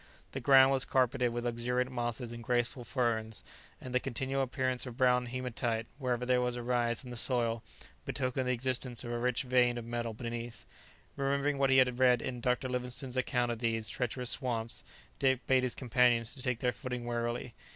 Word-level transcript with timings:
The 0.31 0.39
ground 0.39 0.71
was 0.71 0.83
carpeted 0.83 1.31
with 1.31 1.45
luxuriant 1.45 1.91
mosses 1.91 2.31
and 2.31 2.43
graceful 2.43 2.83
ferns, 2.83 3.43
and 3.79 3.93
the 3.93 3.99
continual 3.99 4.41
appearance 4.41 4.87
of 4.87 4.97
brown 4.97 5.27
hematite 5.27 5.85
wherever 5.99 6.25
there 6.25 6.41
was 6.41 6.55
a 6.55 6.63
rise 6.63 7.03
in 7.03 7.11
the 7.11 7.15
soil, 7.15 7.61
betokened 8.03 8.47
the 8.47 8.51
existence 8.51 9.03
of 9.03 9.11
a 9.11 9.19
rich 9.19 9.43
vein 9.43 9.77
of 9.77 9.85
metal 9.85 10.15
beneath. 10.15 10.65
Remembering 11.17 11.59
what 11.59 11.69
he 11.69 11.77
had 11.77 11.99
read 11.99 12.19
in 12.23 12.41
Dr. 12.41 12.67
Livingstone's 12.67 13.15
account 13.15 13.51
of 13.51 13.59
these 13.59 13.89
treacherous 13.89 14.31
swamps, 14.31 14.83
Dick 15.19 15.45
bade 15.45 15.61
his 15.61 15.75
companions 15.75 16.33
take 16.33 16.61
their 16.61 16.73
footing 16.73 17.05
warily. 17.05 17.53